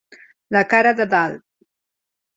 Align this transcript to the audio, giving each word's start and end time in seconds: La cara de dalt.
La 0.57 0.63
cara 0.71 0.95
de 1.01 1.07
dalt. 1.13 1.45